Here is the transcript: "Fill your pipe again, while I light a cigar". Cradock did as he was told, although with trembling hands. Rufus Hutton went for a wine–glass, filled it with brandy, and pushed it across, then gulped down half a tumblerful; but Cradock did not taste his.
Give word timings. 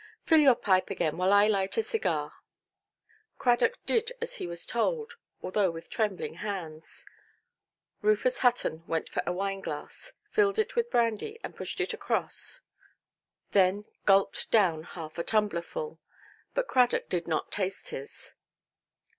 "Fill 0.23 0.39
your 0.39 0.55
pipe 0.55 0.89
again, 0.89 1.15
while 1.15 1.31
I 1.31 1.45
light 1.45 1.77
a 1.77 1.83
cigar". 1.83 2.33
Cradock 3.37 3.75
did 3.85 4.11
as 4.19 4.37
he 4.37 4.47
was 4.47 4.65
told, 4.65 5.13
although 5.43 5.69
with 5.69 5.91
trembling 5.91 6.37
hands. 6.37 7.05
Rufus 8.01 8.39
Hutton 8.39 8.83
went 8.87 9.07
for 9.09 9.21
a 9.27 9.31
wine–glass, 9.31 10.13
filled 10.31 10.57
it 10.57 10.75
with 10.75 10.89
brandy, 10.89 11.39
and 11.43 11.55
pushed 11.55 11.79
it 11.79 11.93
across, 11.93 12.61
then 13.51 13.83
gulped 14.07 14.49
down 14.49 14.81
half 14.81 15.19
a 15.19 15.23
tumblerful; 15.23 15.99
but 16.55 16.67
Cradock 16.67 17.07
did 17.07 17.27
not 17.27 17.51
taste 17.51 17.89
his. 17.89 18.33